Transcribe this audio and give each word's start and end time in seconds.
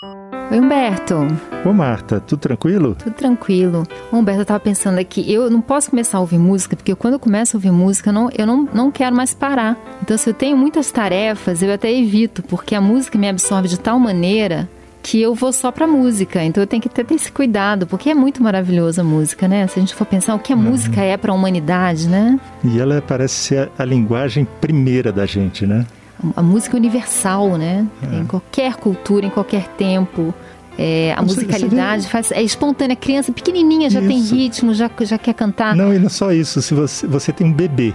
Oi, 0.00 0.60
Humberto. 0.60 1.26
Ô, 1.64 1.72
Marta, 1.72 2.20
tudo 2.20 2.38
tranquilo? 2.38 2.94
Tudo 2.94 3.12
tranquilo. 3.14 3.82
Humberto, 4.12 4.42
eu 4.42 4.46
tava 4.46 4.60
pensando 4.60 4.98
aqui, 4.98 5.30
eu 5.32 5.50
não 5.50 5.60
posso 5.60 5.90
começar 5.90 6.18
a 6.18 6.20
ouvir 6.20 6.38
música, 6.38 6.76
porque 6.76 6.94
quando 6.94 7.14
eu 7.14 7.18
começo 7.18 7.56
a 7.56 7.58
ouvir 7.58 7.72
música, 7.72 8.10
eu 8.10 8.14
não, 8.14 8.30
eu 8.30 8.46
não, 8.46 8.68
não 8.72 8.90
quero 8.92 9.16
mais 9.16 9.34
parar. 9.34 9.76
Então, 10.00 10.16
se 10.16 10.30
eu 10.30 10.34
tenho 10.34 10.56
muitas 10.56 10.92
tarefas, 10.92 11.62
eu 11.62 11.72
até 11.72 11.92
evito, 11.92 12.44
porque 12.44 12.76
a 12.76 12.80
música 12.80 13.18
me 13.18 13.28
absorve 13.28 13.66
de 13.66 13.78
tal 13.78 13.98
maneira 13.98 14.68
que 15.02 15.20
eu 15.20 15.34
vou 15.34 15.52
só 15.52 15.72
pra 15.72 15.86
música. 15.86 16.44
Então 16.44 16.62
eu 16.62 16.66
tenho 16.66 16.82
que 16.82 16.88
ter, 16.88 17.04
ter 17.04 17.14
esse 17.14 17.32
cuidado, 17.32 17.86
porque 17.86 18.10
é 18.10 18.14
muito 18.14 18.42
maravilhosa 18.42 19.00
a 19.00 19.04
música, 19.04 19.48
né? 19.48 19.66
Se 19.66 19.78
a 19.78 19.80
gente 19.80 19.94
for 19.94 20.04
pensar 20.04 20.34
o 20.34 20.38
que 20.38 20.52
a 20.52 20.56
uhum. 20.56 20.62
música 20.62 21.00
é 21.00 21.16
para 21.16 21.32
a 21.32 21.34
humanidade, 21.34 22.08
né? 22.08 22.38
E 22.62 22.78
ela 22.78 23.02
parece 23.02 23.34
ser 23.34 23.70
a, 23.78 23.82
a 23.82 23.84
linguagem 23.84 24.46
primeira 24.60 25.10
da 25.10 25.24
gente, 25.24 25.66
né? 25.66 25.86
A 26.34 26.42
música 26.42 26.76
universal, 26.76 27.56
né? 27.56 27.86
É. 28.02 28.16
Em 28.16 28.26
qualquer 28.26 28.76
cultura, 28.76 29.26
em 29.26 29.30
qualquer 29.30 29.68
tempo. 29.76 30.34
É, 30.80 31.12
a 31.16 31.22
musicalidade 31.22 32.06
faz, 32.06 32.30
é 32.30 32.40
espontânea. 32.40 32.94
A 32.94 32.96
criança 32.96 33.32
pequenininha 33.32 33.90
já 33.90 34.00
isso. 34.00 34.08
tem 34.08 34.20
ritmo, 34.20 34.74
já, 34.74 34.88
já 35.00 35.18
quer 35.18 35.34
cantar. 35.34 35.74
Não, 35.74 35.92
e 35.92 35.98
não 35.98 36.06
é 36.06 36.10
só 36.10 36.32
isso. 36.32 36.62
Se 36.62 36.72
você, 36.72 37.06
você 37.06 37.32
tem 37.32 37.46
um 37.46 37.52
bebê, 37.52 37.92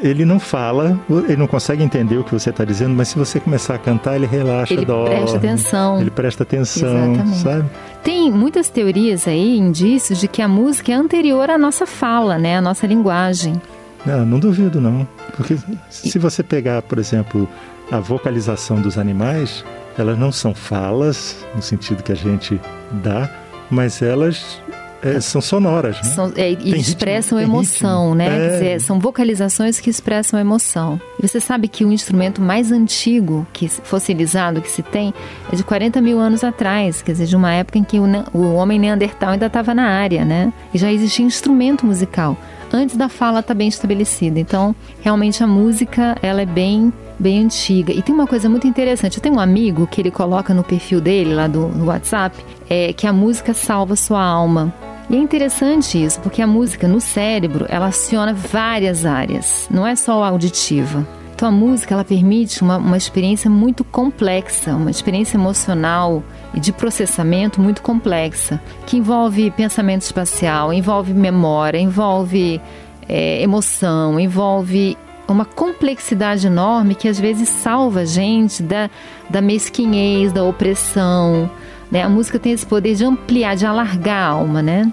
ele 0.00 0.24
não 0.24 0.38
fala, 0.38 0.98
ele 1.28 1.36
não 1.36 1.46
consegue 1.46 1.82
entender 1.82 2.16
o 2.18 2.24
que 2.24 2.32
você 2.32 2.50
está 2.50 2.64
dizendo, 2.64 2.94
mas 2.94 3.08
se 3.08 3.18
você 3.18 3.40
começar 3.40 3.74
a 3.74 3.78
cantar, 3.78 4.16
ele 4.16 4.26
relaxa, 4.26 4.72
ele 4.72 4.84
dorme. 4.84 5.10
Ele 5.10 5.18
presta 5.20 5.36
atenção. 5.36 6.00
Ele 6.00 6.10
presta 6.10 6.42
atenção, 6.44 7.14
Exatamente. 7.14 7.38
sabe? 7.38 7.70
Tem 8.02 8.30
muitas 8.30 8.68
teorias 8.68 9.28
aí, 9.28 9.58
indícios 9.58 10.18
de 10.18 10.26
que 10.26 10.40
a 10.40 10.48
música 10.48 10.92
é 10.92 10.94
anterior 10.94 11.50
à 11.50 11.58
nossa 11.58 11.84
fala, 11.84 12.38
né? 12.38 12.56
À 12.56 12.60
nossa 12.60 12.86
linguagem. 12.86 13.60
Não, 14.04 14.24
não 14.24 14.38
duvido 14.38 14.80
não. 14.80 15.06
Porque 15.36 15.56
se 15.88 16.18
você 16.18 16.42
pegar, 16.42 16.82
por 16.82 16.98
exemplo, 16.98 17.48
a 17.90 17.98
vocalização 17.98 18.80
dos 18.80 18.96
animais, 18.96 19.64
elas 19.98 20.18
não 20.18 20.32
são 20.32 20.54
falas 20.54 21.44
no 21.54 21.62
sentido 21.62 22.02
que 22.02 22.12
a 22.12 22.16
gente 22.16 22.60
dá, 23.02 23.30
mas 23.70 24.02
elas 24.02 24.60
é, 25.02 25.18
são 25.20 25.40
sonoras, 25.40 25.96
né? 25.96 26.02
São, 26.02 26.32
é, 26.36 26.52
e 26.52 26.76
expressam 26.76 27.38
ritmo, 27.38 27.54
emoção, 27.56 28.14
né? 28.14 28.26
É. 28.26 28.50
Dizer, 28.50 28.80
são 28.80 28.98
vocalizações 28.98 29.80
que 29.80 29.88
expressam 29.88 30.38
emoção. 30.38 31.00
E 31.18 31.26
você 31.26 31.40
sabe 31.40 31.68
que 31.68 31.84
o 31.84 31.92
instrumento 31.92 32.40
mais 32.40 32.70
antigo 32.70 33.46
que 33.52 33.68
fossilizado 33.68 34.60
que 34.60 34.70
se 34.70 34.82
tem 34.82 35.14
é 35.52 35.56
de 35.56 35.64
40 35.64 36.00
mil 36.00 36.18
anos 36.18 36.44
atrás, 36.44 37.02
quer 37.02 37.12
dizer, 37.12 37.26
de 37.26 37.36
uma 37.36 37.52
época 37.52 37.78
em 37.78 37.84
que 37.84 37.98
o, 37.98 38.04
o 38.34 38.54
homem 38.54 38.78
neandertal 38.78 39.30
ainda 39.30 39.46
estava 39.46 39.74
na 39.74 39.84
área, 39.84 40.24
né? 40.24 40.52
E 40.72 40.78
já 40.78 40.92
existia 40.92 41.24
instrumento 41.24 41.86
musical 41.86 42.36
antes 42.76 42.96
da 42.96 43.08
fala 43.08 43.42
tá 43.42 43.54
bem 43.54 43.68
estabelecida. 43.68 44.38
Então, 44.38 44.74
realmente 45.00 45.42
a 45.42 45.46
música, 45.46 46.16
ela 46.22 46.42
é 46.42 46.46
bem 46.46 46.92
bem 47.20 47.44
antiga. 47.44 47.92
E 47.92 48.00
tem 48.00 48.14
uma 48.14 48.26
coisa 48.26 48.48
muito 48.48 48.66
interessante. 48.66 49.18
Eu 49.18 49.22
tenho 49.22 49.36
um 49.36 49.40
amigo 49.40 49.86
que 49.86 50.00
ele 50.00 50.10
coloca 50.10 50.54
no 50.54 50.64
perfil 50.64 51.00
dele, 51.02 51.34
lá 51.34 51.46
do, 51.46 51.84
WhatsApp, 51.84 52.34
é, 52.68 52.94
que 52.94 53.06
a 53.06 53.12
música 53.12 53.52
salva 53.52 53.94
sua 53.94 54.22
alma. 54.22 54.72
E 55.10 55.16
é 55.16 55.18
interessante 55.18 56.02
isso, 56.02 56.18
porque 56.20 56.40
a 56.40 56.46
música 56.46 56.88
no 56.88 57.00
cérebro, 57.00 57.66
ela 57.68 57.88
aciona 57.88 58.32
várias 58.32 59.04
áreas, 59.04 59.68
não 59.70 59.86
é 59.86 59.94
só 59.96 60.24
auditiva. 60.24 61.06
Então 61.40 61.48
a 61.48 61.52
música, 61.52 61.94
ela 61.94 62.04
permite 62.04 62.60
uma, 62.60 62.76
uma 62.76 62.98
experiência 62.98 63.48
muito 63.48 63.82
complexa, 63.82 64.76
uma 64.76 64.90
experiência 64.90 65.38
emocional 65.38 66.22
e 66.52 66.60
de 66.60 66.70
processamento 66.70 67.62
muito 67.62 67.80
complexa, 67.80 68.60
que 68.86 68.98
envolve 68.98 69.50
pensamento 69.52 70.02
espacial, 70.02 70.70
envolve 70.70 71.14
memória, 71.14 71.78
envolve 71.78 72.60
é, 73.08 73.40
emoção, 73.40 74.20
envolve 74.20 74.98
uma 75.26 75.46
complexidade 75.46 76.46
enorme 76.46 76.94
que 76.94 77.08
às 77.08 77.18
vezes 77.18 77.48
salva 77.48 78.00
a 78.00 78.04
gente 78.04 78.62
da, 78.62 78.90
da 79.30 79.40
mesquinhez, 79.40 80.34
da 80.34 80.44
opressão, 80.44 81.50
né? 81.90 82.02
A 82.02 82.08
música 82.10 82.38
tem 82.38 82.52
esse 82.52 82.66
poder 82.66 82.94
de 82.94 83.06
ampliar, 83.06 83.56
de 83.56 83.64
alargar 83.64 84.24
a 84.24 84.26
alma, 84.26 84.60
né? 84.60 84.92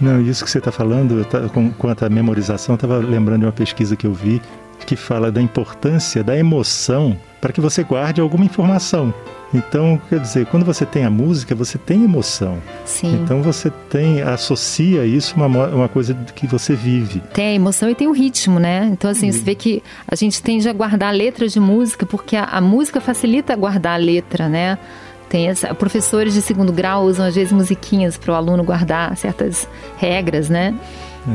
Não, 0.00 0.22
isso 0.22 0.42
que 0.42 0.50
você 0.50 0.56
está 0.56 0.72
falando, 0.72 1.22
tá, 1.26 1.50
com, 1.50 1.70
quanto 1.70 2.06
à 2.06 2.08
memorização, 2.08 2.76
estava 2.76 2.96
lembrando 2.96 3.40
de 3.40 3.44
uma 3.44 3.52
pesquisa 3.52 3.94
que 3.94 4.06
eu 4.06 4.14
vi 4.14 4.40
que 4.84 4.96
fala 4.96 5.30
da 5.30 5.40
importância 5.40 6.22
da 6.22 6.36
emoção 6.36 7.16
para 7.40 7.52
que 7.52 7.60
você 7.60 7.82
guarde 7.82 8.20
alguma 8.20 8.44
informação. 8.44 9.12
Então, 9.54 10.00
quer 10.08 10.18
dizer, 10.18 10.46
quando 10.46 10.64
você 10.64 10.86
tem 10.86 11.04
a 11.04 11.10
música, 11.10 11.54
você 11.54 11.76
tem 11.76 12.04
emoção. 12.04 12.58
Sim. 12.86 13.20
Então 13.22 13.42
você 13.42 13.70
tem, 13.90 14.22
associa 14.22 15.04
isso 15.04 15.34
a 15.38 15.46
uma, 15.46 15.66
uma 15.68 15.88
coisa 15.88 16.14
que 16.34 16.46
você 16.46 16.74
vive. 16.74 17.20
Tem 17.34 17.48
a 17.48 17.54
emoção 17.54 17.90
e 17.90 17.94
tem 17.94 18.08
o 18.08 18.12
ritmo, 18.12 18.58
né? 18.58 18.88
Então, 18.90 19.10
assim, 19.10 19.30
você 19.30 19.40
vê 19.40 19.54
que 19.54 19.82
a 20.08 20.14
gente 20.14 20.42
tende 20.42 20.68
a 20.68 20.72
guardar 20.72 21.10
a 21.10 21.12
letra 21.12 21.46
de 21.46 21.60
música, 21.60 22.06
porque 22.06 22.34
a, 22.34 22.44
a 22.44 22.60
música 22.60 23.00
facilita 23.00 23.54
guardar 23.54 23.94
a 23.94 24.02
letra, 24.02 24.48
né? 24.48 24.78
Tem 25.28 25.48
essa, 25.48 25.74
professores 25.74 26.32
de 26.32 26.40
segundo 26.40 26.72
grau 26.72 27.04
usam 27.04 27.26
às 27.26 27.34
vezes 27.34 27.52
musiquinhas 27.52 28.16
para 28.16 28.32
o 28.32 28.34
aluno 28.34 28.62
guardar 28.62 29.16
certas 29.16 29.68
regras, 29.98 30.48
né? 30.48 30.74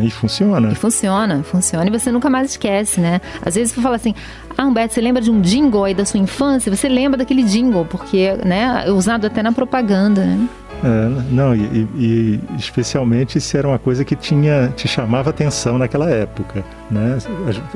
E 0.04 0.10
funciona. 0.12 0.72
E 0.72 0.76
funciona, 0.76 1.44
funciona 1.44 1.88
e 1.88 1.90
você 1.90 2.12
nunca 2.12 2.30
mais 2.30 2.52
esquece, 2.52 3.00
né? 3.00 3.22
Às 3.42 3.56
vezes 3.56 3.74
você 3.74 3.82
fala 3.82 3.96
assim, 3.96 4.14
ah, 4.58 4.66
Humberto, 4.66 4.94
você 4.94 5.02
lembra 5.02 5.22
de 5.22 5.32
um 5.32 5.40
jingle 5.40 5.86
aí 5.86 5.94
da 5.94 6.06
sua 6.06 6.20
infância? 6.20 6.76
Você 6.76 6.90
lembra 6.90 7.18
daquele 7.18 7.44
jingle, 7.44 7.86
porque 7.86 8.34
né, 8.44 8.84
é 8.86 8.92
usado 8.92 9.26
até 9.28 9.42
na 9.42 9.52
propaganda, 9.52 10.26
né? 10.26 10.48
É, 10.84 11.10
não, 11.32 11.56
e, 11.56 11.88
e, 11.96 12.40
especialmente 12.58 13.42
se 13.42 13.58
era 13.58 13.68
uma 13.68 13.80
coisa 13.80 14.06
que 14.06 14.16
tinha, 14.16 14.72
te 14.76 14.88
chamava 14.88 15.32
atenção 15.32 15.78
naquela 15.78 16.10
época, 16.10 16.64
né? 16.92 17.18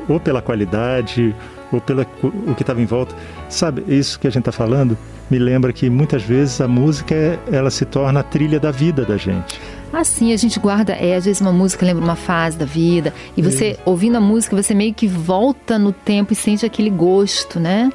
Ou 0.08 0.20
pela 0.20 0.42
qualidade, 0.42 1.34
ou 1.72 1.82
pelo 1.82 2.06
o 2.22 2.54
que 2.54 2.62
estava 2.62 2.82
em 2.82 2.86
volta. 2.86 3.16
Sabe, 3.50 3.84
isso 3.88 4.20
que 4.20 4.28
a 4.28 4.30
gente 4.30 4.42
está 4.42 4.52
falando 4.52 4.98
me 5.32 5.40
lembra 5.40 5.72
que 5.74 5.90
muitas 5.90 6.22
vezes 6.22 6.62
a 6.62 6.68
música 6.68 7.40
ela 7.52 7.72
se 7.72 7.86
torna 7.86 8.20
a 8.20 8.24
trilha 8.24 8.60
da 8.60 8.70
vida 8.70 9.04
da 9.04 9.18
gente. 9.18 9.60
Assim, 9.94 10.34
a 10.34 10.38
gente 10.38 10.60
guarda, 10.60 10.94
é, 10.94 11.16
às 11.16 11.26
vezes 11.26 11.42
uma 11.42 11.52
música 11.52 11.86
lembra 11.86 12.04
uma 12.04 12.16
fase 12.16 12.58
da 12.58 12.66
vida, 12.66 13.14
e 13.36 13.42
você, 13.42 13.78
ouvindo 13.86 14.18
a 14.18 14.22
música, 14.22 14.56
você 14.56 14.74
meio 14.74 14.94
que 14.94 15.08
volta 15.08 15.78
no 15.78 15.92
tempo 15.92 16.34
e 16.34 16.36
sente 16.36 16.66
aquele 16.66 16.90
gosto, 16.90 17.60
né? 17.60 17.90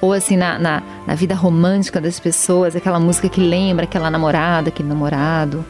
Ou 0.00 0.12
assim, 0.12 0.36
na, 0.36 0.58
na, 0.58 0.82
na 1.06 1.14
vida 1.14 1.34
romântica 1.34 2.00
das 2.00 2.20
pessoas, 2.20 2.76
aquela 2.76 3.00
música 3.00 3.28
que 3.28 3.40
lembra 3.40 3.84
aquela 3.84 4.10
namorada, 4.10 4.68
aquele 4.68 4.88
namorado, 4.88 5.64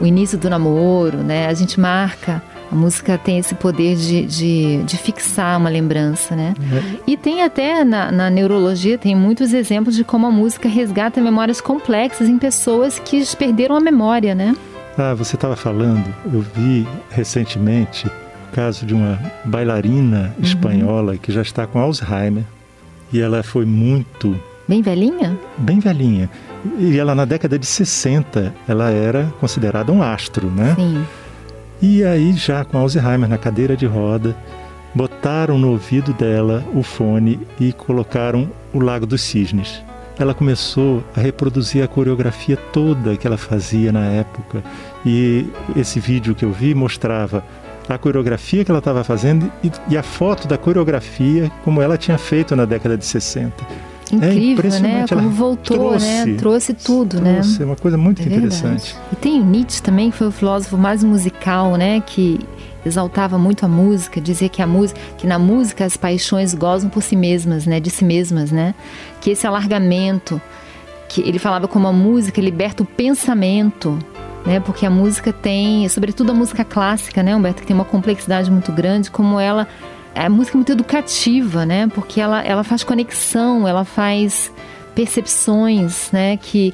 o 0.00 0.06
início 0.06 0.38
do 0.38 0.48
namoro, 0.48 1.18
né? 1.18 1.46
A 1.46 1.54
gente 1.54 1.78
marca 1.78 2.42
a 2.70 2.74
música 2.74 3.16
tem 3.16 3.38
esse 3.38 3.54
poder 3.54 3.96
de, 3.96 4.26
de, 4.26 4.82
de 4.82 4.96
fixar 4.96 5.58
uma 5.58 5.70
lembrança, 5.70 6.34
né? 6.34 6.54
Uhum. 6.58 6.98
E 7.06 7.16
tem 7.16 7.42
até 7.42 7.84
na, 7.84 8.10
na, 8.10 8.28
neurologia, 8.28 8.98
tem 8.98 9.14
muitos 9.14 9.52
exemplos 9.52 9.94
de 9.94 10.02
como 10.02 10.26
a 10.26 10.30
música 10.30 10.68
resgata 10.68 11.20
memórias 11.20 11.60
complexas 11.60 12.28
em 12.28 12.38
pessoas 12.38 12.98
que 12.98 13.24
perderam 13.36 13.76
a 13.76 13.80
memória, 13.80 14.34
né? 14.34 14.56
Ah, 14.98 15.12
você 15.12 15.36
estava 15.36 15.54
falando, 15.56 16.06
eu 16.32 16.40
vi 16.40 16.88
recentemente 17.10 18.06
o 18.06 18.54
caso 18.54 18.86
de 18.86 18.94
uma 18.94 19.20
bailarina 19.44 20.34
uhum. 20.38 20.44
espanhola 20.44 21.16
que 21.18 21.30
já 21.30 21.42
está 21.42 21.66
com 21.66 21.78
Alzheimer 21.78 22.44
e 23.12 23.20
ela 23.20 23.42
foi 23.42 23.66
muito... 23.66 24.38
Bem 24.66 24.80
velhinha? 24.80 25.38
Bem 25.58 25.78
velhinha. 25.78 26.30
E 26.78 26.98
ela 26.98 27.14
na 27.14 27.24
década 27.26 27.58
de 27.58 27.66
60, 27.66 28.54
ela 28.66 28.90
era 28.90 29.32
considerada 29.38 29.92
um 29.92 30.02
astro, 30.02 30.50
né? 30.50 30.74
Sim. 30.74 31.04
E 31.80 32.02
aí, 32.02 32.32
já 32.32 32.64
com 32.64 32.78
Alzheimer 32.78 33.28
na 33.28 33.36
cadeira 33.36 33.76
de 33.76 33.84
roda, 33.84 34.34
botaram 34.94 35.58
no 35.58 35.72
ouvido 35.72 36.14
dela 36.14 36.64
o 36.74 36.82
fone 36.82 37.38
e 37.60 37.70
colocaram 37.70 38.50
o 38.72 38.80
Lago 38.80 39.06
dos 39.06 39.20
Cisnes. 39.20 39.82
Ela 40.18 40.32
começou 40.34 41.04
a 41.14 41.20
reproduzir 41.20 41.84
a 41.84 41.88
coreografia 41.88 42.56
toda 42.56 43.16
que 43.16 43.26
ela 43.26 43.36
fazia 43.36 43.92
na 43.92 44.06
época. 44.06 44.62
E 45.04 45.46
esse 45.76 46.00
vídeo 46.00 46.34
que 46.34 46.44
eu 46.44 46.52
vi 46.52 46.74
mostrava 46.74 47.44
a 47.88 47.98
coreografia 47.98 48.64
que 48.64 48.70
ela 48.70 48.78
estava 48.78 49.04
fazendo 49.04 49.50
e, 49.62 49.70
e, 49.88 49.96
a 49.96 50.02
foto 50.02 50.48
da 50.48 50.58
coreografia 50.58 51.50
como 51.64 51.80
ela 51.80 51.96
tinha 51.96 52.18
feito 52.18 52.56
na 52.56 52.64
década 52.64 52.96
de 52.96 53.04
60. 53.04 53.54
Incrível, 54.12 54.72
é 54.72 54.80
né? 54.80 55.04
Como 55.08 55.30
voltou, 55.30 55.76
né? 55.76 55.98
trouxe, 55.98 56.26
né? 56.26 56.36
Trouxe 56.38 56.74
tudo, 56.74 57.20
né? 57.20 57.34
trouxe, 57.34 57.58
né? 57.58 57.64
É 57.64 57.66
uma 57.66 57.76
coisa 57.76 57.98
muito 57.98 58.22
é 58.22 58.26
interessante. 58.26 58.96
E 59.12 59.16
tem 59.16 59.42
Nietzsche 59.42 59.82
também, 59.82 60.10
que 60.10 60.16
foi 60.16 60.28
o 60.28 60.32
filósofo 60.32 60.76
mais 60.76 61.02
musical, 61.02 61.76
né? 61.76 62.00
Que 62.00 62.38
exaltava 62.86 63.36
muito 63.36 63.64
a 63.64 63.68
música, 63.68 64.20
dizia 64.20 64.48
que 64.48 64.62
a 64.62 64.66
música, 64.66 65.00
que 65.18 65.26
na 65.26 65.38
música 65.38 65.84
as 65.84 65.96
paixões 65.96 66.54
gozam 66.54 66.88
por 66.88 67.02
si 67.02 67.16
mesmas, 67.16 67.66
né? 67.66 67.80
De 67.80 67.90
si 67.90 68.04
mesmas, 68.04 68.50
né? 68.50 68.74
Que 69.20 69.30
esse 69.30 69.46
alargamento, 69.46 70.40
que 71.08 71.20
ele 71.20 71.38
falava 71.38 71.66
como 71.66 71.86
a 71.86 71.92
música 71.92 72.40
liberta 72.40 72.82
o 72.82 72.86
pensamento, 72.86 73.98
né? 74.44 74.60
Porque 74.60 74.86
a 74.86 74.90
música 74.90 75.32
tem, 75.32 75.88
sobretudo 75.88 76.30
a 76.30 76.34
música 76.34 76.64
clássica, 76.64 77.22
né, 77.22 77.34
Humberto, 77.34 77.62
que 77.62 77.66
tem 77.66 77.74
uma 77.74 77.84
complexidade 77.84 78.50
muito 78.50 78.72
grande, 78.72 79.10
como 79.10 79.40
ela 79.40 79.66
a 80.14 80.30
música 80.30 80.56
é 80.56 80.58
muito 80.58 80.72
educativa, 80.72 81.66
né? 81.66 81.88
Porque 81.88 82.20
ela, 82.20 82.42
ela 82.42 82.64
faz 82.64 82.82
conexão, 82.82 83.68
ela 83.68 83.84
faz 83.84 84.50
percepções, 84.94 86.10
né? 86.10 86.38
Que 86.38 86.72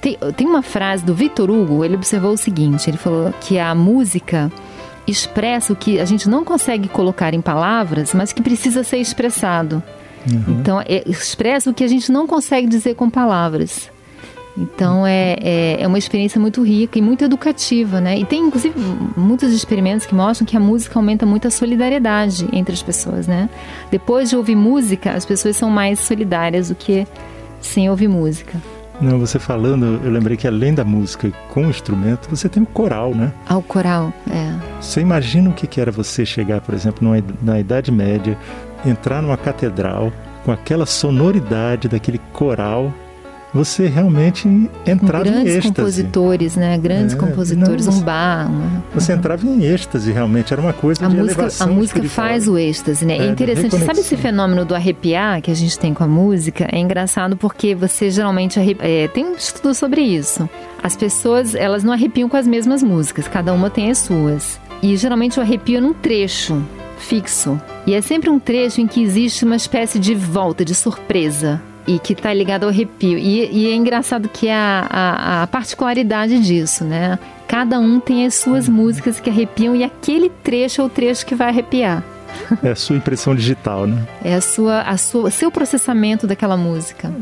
tem, 0.00 0.16
tem 0.36 0.46
uma 0.46 0.62
frase 0.62 1.04
do 1.04 1.14
Victor 1.14 1.50
Hugo, 1.50 1.84
ele 1.84 1.96
observou 1.96 2.32
o 2.32 2.36
seguinte, 2.36 2.88
ele 2.88 2.96
falou 2.96 3.32
que 3.40 3.58
a 3.58 3.74
música 3.74 4.52
expressa 5.06 5.72
o 5.72 5.76
que 5.76 6.00
a 6.00 6.04
gente 6.04 6.28
não 6.28 6.44
consegue 6.44 6.88
colocar 6.88 7.34
em 7.34 7.40
palavras, 7.40 8.14
mas 8.14 8.32
que 8.32 8.42
precisa 8.42 8.82
ser 8.82 8.98
expressado. 8.98 9.82
Uhum. 10.30 10.56
Então, 10.60 10.80
é, 10.80 11.02
expressa 11.06 11.70
o 11.70 11.74
que 11.74 11.84
a 11.84 11.88
gente 11.88 12.10
não 12.10 12.26
consegue 12.26 12.66
dizer 12.66 12.94
com 12.94 13.10
palavras. 13.10 13.90
Então 14.56 15.04
é, 15.04 15.36
é, 15.40 15.82
é, 15.82 15.86
uma 15.86 15.98
experiência 15.98 16.40
muito 16.40 16.62
rica 16.62 16.98
e 16.98 17.02
muito 17.02 17.24
educativa, 17.24 18.00
né? 18.00 18.16
E 18.18 18.24
tem 18.24 18.40
inclusive 18.40 18.78
muitos 19.16 19.52
experimentos 19.52 20.06
que 20.06 20.14
mostram 20.14 20.46
que 20.46 20.56
a 20.56 20.60
música 20.60 20.96
aumenta 20.96 21.26
muito 21.26 21.48
a 21.48 21.50
solidariedade 21.50 22.48
entre 22.52 22.72
as 22.72 22.82
pessoas, 22.82 23.26
né? 23.26 23.50
Depois 23.90 24.30
de 24.30 24.36
ouvir 24.36 24.54
música, 24.54 25.12
as 25.12 25.24
pessoas 25.24 25.56
são 25.56 25.68
mais 25.68 25.98
solidárias 25.98 26.68
do 26.68 26.74
que 26.74 27.04
sem 27.60 27.90
ouvir 27.90 28.08
música. 28.08 28.60
Não, 29.00 29.18
você 29.18 29.38
falando, 29.38 30.00
eu 30.04 30.10
lembrei 30.10 30.36
que 30.36 30.46
além 30.46 30.72
da 30.72 30.84
música 30.84 31.30
com 31.48 31.66
o 31.66 31.70
instrumento, 31.70 32.28
você 32.30 32.48
tem 32.48 32.62
o 32.62 32.66
coral, 32.66 33.14
né? 33.14 33.32
Ah, 33.46 33.56
o 33.56 33.62
coral, 33.62 34.12
é. 34.30 34.54
Você 34.80 35.00
imagina 35.00 35.50
o 35.50 35.52
que 35.52 35.80
era 35.80 35.90
você 35.90 36.24
chegar, 36.24 36.60
por 36.60 36.74
exemplo, 36.74 37.06
numa, 37.06 37.22
na 37.42 37.58
Idade 37.58 37.90
Média, 37.90 38.38
entrar 38.86 39.20
numa 39.20 39.36
catedral 39.36 40.12
com 40.44 40.52
aquela 40.52 40.86
sonoridade 40.86 41.88
daquele 41.88 42.20
coral 42.32 42.92
você 43.54 43.86
realmente 43.86 44.48
entrava 44.84 45.28
em 45.28 45.30
êxtase. 45.30 45.44
Grandes 45.44 45.66
compositores, 45.68 46.56
né? 46.56 46.76
Grandes 46.76 47.14
é, 47.14 47.16
compositores, 47.16 47.86
não, 47.86 47.94
um 47.94 48.00
bar. 48.00 48.50
Uma... 48.50 48.84
Você 48.92 49.12
entrava 49.12 49.46
em 49.46 49.64
êxtase, 49.64 50.10
realmente. 50.10 50.52
Era 50.52 50.60
uma 50.60 50.72
coisa 50.72 51.06
a 51.06 51.08
de 51.08 51.16
música, 51.16 51.40
elevação 51.42 51.68
A 51.68 51.70
música 51.70 51.98
espiritual. 52.00 52.26
faz 52.26 52.48
o 52.48 52.58
êxtase, 52.58 53.06
né? 53.06 53.16
É, 53.16 53.22
é 53.22 53.26
interessante. 53.28 53.78
Sabe 53.78 54.00
esse 54.00 54.16
fenômeno 54.16 54.64
do 54.64 54.74
arrepiar 54.74 55.40
que 55.40 55.52
a 55.52 55.54
gente 55.54 55.78
tem 55.78 55.94
com 55.94 56.02
a 56.02 56.08
música? 56.08 56.68
É 56.72 56.80
engraçado 56.80 57.36
porque 57.36 57.76
você 57.76 58.10
geralmente... 58.10 58.58
É, 58.80 59.06
tem 59.06 59.24
um 59.24 59.34
estudo 59.36 59.72
sobre 59.72 60.00
isso. 60.00 60.50
As 60.82 60.96
pessoas, 60.96 61.54
elas 61.54 61.84
não 61.84 61.92
arrepiam 61.92 62.28
com 62.28 62.36
as 62.36 62.48
mesmas 62.48 62.82
músicas. 62.82 63.28
Cada 63.28 63.52
uma 63.52 63.70
tem 63.70 63.88
as 63.88 63.98
suas. 63.98 64.58
E 64.82 64.96
geralmente 64.96 65.38
o 65.38 65.42
arrepio 65.42 65.78
é 65.78 65.80
num 65.80 65.94
trecho 65.94 66.60
fixo. 66.98 67.60
E 67.86 67.94
é 67.94 68.00
sempre 68.00 68.30
um 68.30 68.40
trecho 68.40 68.80
em 68.80 68.86
que 68.88 69.00
existe 69.00 69.44
uma 69.44 69.56
espécie 69.56 70.00
de 70.00 70.14
volta, 70.14 70.64
de 70.64 70.74
surpresa 70.74 71.62
e 71.86 71.98
que 71.98 72.12
está 72.12 72.32
ligado 72.32 72.64
ao 72.64 72.70
arrepio. 72.70 73.18
E, 73.18 73.50
e, 73.50 73.70
é 73.70 73.74
engraçado 73.74 74.28
que 74.28 74.48
a, 74.48 74.86
a, 74.88 75.42
a, 75.42 75.46
particularidade 75.46 76.38
disso, 76.40 76.84
né? 76.84 77.18
Cada 77.46 77.78
um 77.78 78.00
tem 78.00 78.26
as 78.26 78.34
suas 78.34 78.68
músicas 78.68 79.20
que 79.20 79.28
arrepiam 79.28 79.76
e 79.76 79.84
aquele 79.84 80.30
trecho 80.42 80.80
é 80.80 80.84
o 80.84 80.88
trecho 80.88 81.26
que 81.26 81.34
vai 81.34 81.48
arrepiar. 81.48 82.02
É 82.62 82.70
a 82.70 82.76
sua 82.76 82.96
impressão 82.96 83.34
digital, 83.34 83.86
né? 83.86 84.06
É 84.24 84.34
a 84.34 84.40
sua, 84.40 84.80
a 84.82 84.96
sua, 84.96 85.30
seu 85.30 85.50
processamento 85.50 86.26
daquela 86.26 86.56
música. 86.56 87.12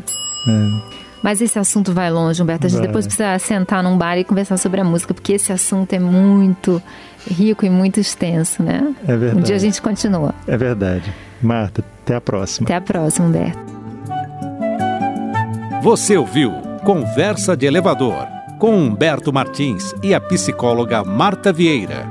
É. 0.49 1.03
Mas 1.23 1.41
esse 1.41 1.59
assunto 1.59 1.93
vai 1.93 2.11
longe, 2.11 2.43
Humberto. 2.43 2.67
A 2.67 2.69
gente 2.69 2.79
vai. 2.79 2.87
depois 2.89 3.07
precisa 3.07 3.39
sentar 3.39 3.83
num 3.83 3.97
bar 3.97 4.19
e 4.19 4.25
conversar 4.25 4.57
sobre 4.57 4.81
a 4.81 4.85
música, 4.85 5.15
porque 5.15 5.35
esse 5.35 5.53
assunto 5.53 5.93
é 5.93 5.99
muito 5.99 6.83
rico 7.27 7.65
e 7.65 7.71
muito 7.71 8.01
extenso, 8.01 8.63
né? 8.63 8.93
É 9.07 9.17
verdade. 9.17 9.39
Um 9.39 9.43
dia 9.43 9.57
a 9.57 9.59
gente 9.59 9.81
continua. 9.81 10.35
É 10.47 10.57
verdade. 10.57 11.13
Marta, 11.41 11.85
até 12.03 12.17
a 12.17 12.21
próxima. 12.21 12.67
Até 12.67 12.75
a 12.75 12.81
próxima, 12.81 13.29
Humberto. 13.29 13.82
Você 15.83 16.17
ouviu 16.17 16.53
Conversa 16.85 17.57
de 17.57 17.67
Elevador 17.67 18.29
com 18.57 18.77
Humberto 18.77 19.33
Martins 19.33 19.93
e 20.01 20.15
a 20.15 20.21
psicóloga 20.21 21.03
Marta 21.03 21.53
Vieira. 21.53 22.09